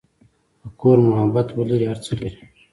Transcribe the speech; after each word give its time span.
که 0.61 0.67
کور 0.79 0.97
محبت 1.09 1.47
ولري، 1.57 1.85
هر 1.91 1.99
څه 2.05 2.11
لري. 2.19 2.41